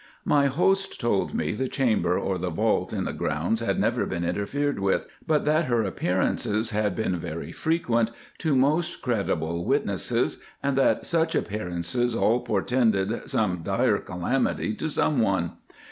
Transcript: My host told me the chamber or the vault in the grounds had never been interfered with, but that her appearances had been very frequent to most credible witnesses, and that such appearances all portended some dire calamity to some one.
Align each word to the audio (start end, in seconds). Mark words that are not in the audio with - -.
My 0.25 0.47
host 0.47 0.99
told 0.99 1.35
me 1.35 1.51
the 1.51 1.67
chamber 1.67 2.17
or 2.17 2.39
the 2.39 2.49
vault 2.49 2.91
in 2.91 3.03
the 3.03 3.13
grounds 3.13 3.59
had 3.59 3.79
never 3.79 4.07
been 4.07 4.23
interfered 4.23 4.79
with, 4.79 5.05
but 5.27 5.45
that 5.45 5.65
her 5.65 5.83
appearances 5.83 6.71
had 6.71 6.95
been 6.95 7.19
very 7.19 7.51
frequent 7.51 8.09
to 8.39 8.55
most 8.55 9.03
credible 9.03 9.63
witnesses, 9.63 10.39
and 10.63 10.75
that 10.75 11.05
such 11.05 11.35
appearances 11.35 12.15
all 12.15 12.39
portended 12.39 13.29
some 13.29 13.59
dire 13.61 13.99
calamity 13.99 14.73
to 14.73 14.89
some 14.89 15.19
one. 15.21 15.51